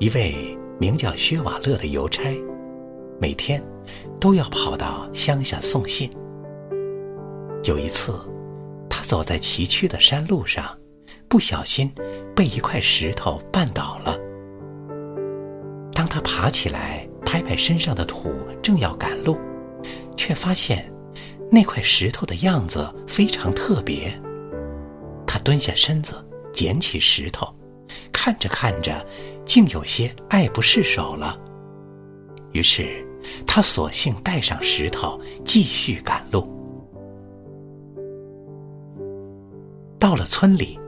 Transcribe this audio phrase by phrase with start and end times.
[0.00, 2.22] 一位名叫薛瓦勒的邮差，
[3.20, 3.60] 每天
[4.20, 6.08] 都要跑到乡下送信。
[7.64, 8.14] 有一次，
[8.88, 10.64] 他走在崎岖的山路上，
[11.26, 11.92] 不小心
[12.34, 14.16] 被一块石头绊倒了。
[15.92, 19.36] 当他爬起来拍拍身上的土，正要赶路，
[20.16, 20.88] 却发现
[21.50, 24.12] 那块石头的样子非常特别。
[25.26, 26.14] 他蹲下身子，
[26.52, 27.52] 捡起石头。
[28.20, 29.06] 看着看着，
[29.44, 31.38] 竟有些爱不释手了。
[32.50, 33.06] 于是，
[33.46, 36.52] 他索性带上石头，继续赶路。
[40.00, 40.80] 到了村里，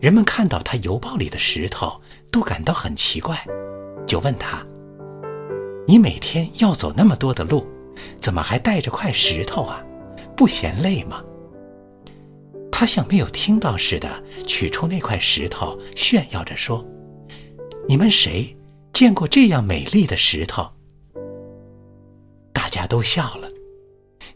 [0.00, 3.38] 人们看到他邮包里的石头，都感到很奇怪，
[4.04, 4.66] 就问他
[5.86, 7.64] ：“你每天要走那么多的路，
[8.20, 9.80] 怎么还带着块石头啊？
[10.36, 11.22] 不嫌累吗？”
[12.78, 16.86] 他像没有听到似的，取出那块石头，炫耀着说
[17.88, 18.56] ：“你们谁
[18.92, 20.70] 见过这样美丽的石头？”
[22.54, 23.50] 大家都笑了。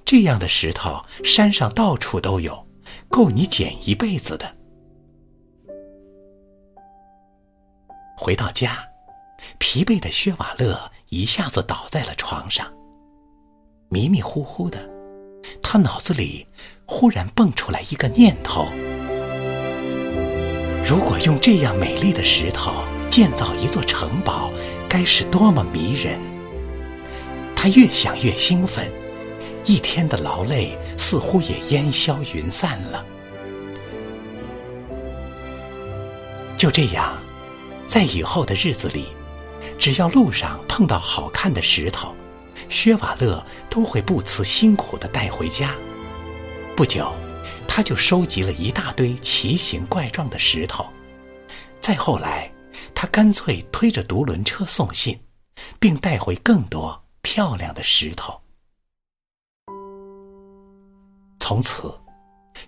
[0.04, 2.66] 这样的石头山上到处都有，
[3.08, 4.52] 够你捡一辈子的。
[8.18, 8.76] 回到家，
[9.60, 12.68] 疲惫的薛瓦勒一下子倒在了床上，
[13.88, 14.90] 迷迷糊糊的。
[15.62, 16.44] 他脑子里
[16.94, 18.66] 忽然蹦出来一个念头：
[20.84, 22.70] 如果用这样美丽的石头
[23.08, 24.52] 建造一座城堡，
[24.90, 26.20] 该是多么迷人！
[27.56, 28.92] 他越想越兴奋，
[29.64, 33.04] 一天的劳累似乎也烟消云散了。
[36.58, 37.16] 就这样，
[37.86, 39.06] 在以后的日子里，
[39.78, 42.14] 只要路上碰到好看的石头，
[42.68, 45.70] 薛瓦勒都会不辞辛苦地带回家。
[46.74, 47.14] 不久，
[47.68, 50.86] 他就收集了一大堆奇形怪状的石头。
[51.80, 52.50] 再后来，
[52.94, 55.20] 他干脆推着独轮车送信，
[55.78, 58.40] 并带回更多漂亮的石头。
[61.38, 61.94] 从此，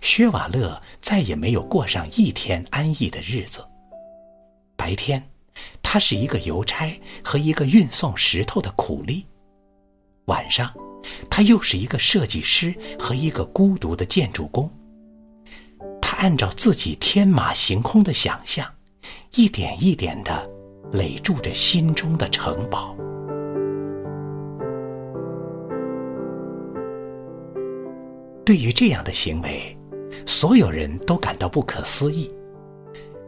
[0.01, 3.65] 薛瓦勒再也没有过上一天安逸的日子。
[4.77, 5.21] 白天，
[5.81, 9.25] 他是一个邮差和一个运送石头的苦力。
[10.25, 10.73] 晚上，
[11.29, 14.69] 他又是一个设计师和一个孤独的建筑工。
[16.01, 18.67] 他按照自己天马行空的想象，
[19.35, 20.49] 一点一点的
[20.91, 22.95] 垒筑着心中的城堡。
[28.45, 29.75] 对于这样的行为，
[30.25, 32.31] 所有人都感到不可思议。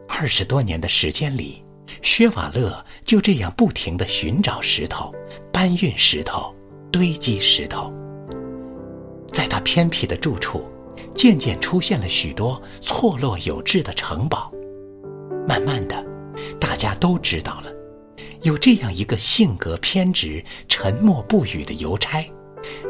[0.08, 1.64] 二十多年的时间里，
[2.02, 5.12] 薛瓦勒就这样不停的寻找石头，
[5.52, 6.54] 搬运石头。
[6.90, 7.92] 堆积石头，
[9.32, 10.64] 在他偏僻的住处，
[11.14, 14.50] 渐渐出现了许多错落有致的城堡。
[15.46, 16.04] 慢慢的，
[16.60, 17.72] 大家都知道了，
[18.42, 22.24] 有这样一个性格偏执、沉默不语的邮差，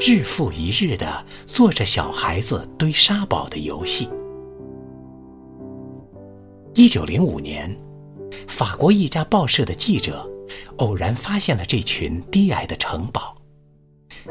[0.00, 4.09] 日复一日的做着小孩子堆沙堡的游戏。
[6.75, 7.76] 一九零五年，
[8.47, 10.28] 法国一家报社的记者
[10.78, 13.34] 偶然发现了这群低矮的城堡。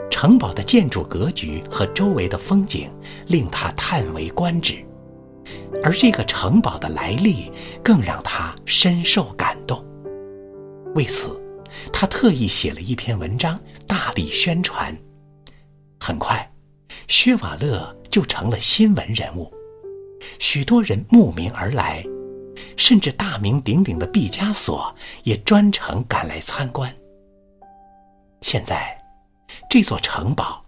[0.09, 2.91] 城堡的建筑格局和周围的风景
[3.27, 4.85] 令他叹为观止，
[5.83, 7.51] 而这个城堡的来历
[7.83, 9.83] 更让他深受感动。
[10.95, 11.39] 为此，
[11.91, 14.95] 他特意写了一篇文章，大力宣传。
[15.99, 16.49] 很快，
[17.07, 19.51] 薛瓦勒就成了新闻人物，
[20.39, 22.03] 许多人慕名而来，
[22.75, 24.93] 甚至大名鼎鼎的毕加索
[25.23, 26.91] 也专程赶来参观。
[28.41, 28.96] 现在。
[29.69, 30.63] 这座城堡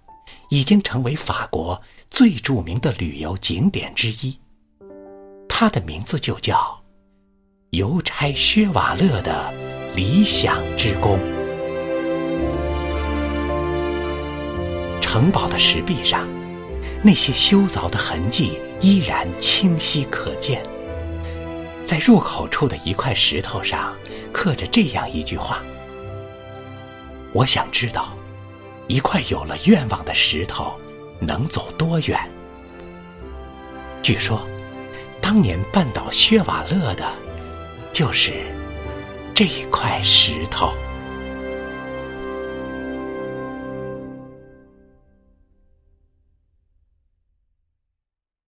[0.50, 4.38] 已经成为法国最著名的旅游景点之一，
[5.48, 6.81] 它的名字就叫
[7.72, 9.54] “邮差薛瓦勒的
[9.96, 11.20] 理想之宫”。
[15.02, 16.28] 城堡的石壁上，
[17.04, 20.64] 那些修凿的痕迹依然清晰可见。
[21.84, 23.96] 在入口处的一块石头上，
[24.31, 25.64] 刻着这样一句话
[27.34, 28.14] ：“我想知道。”
[28.90, 30.74] 一块有了愿望的石头，
[31.20, 32.20] 能走多远？
[34.02, 34.42] 据说，
[35.22, 37.06] 当年绊倒薛瓦勒的，
[37.94, 38.48] 就是
[39.36, 40.74] 这块石头。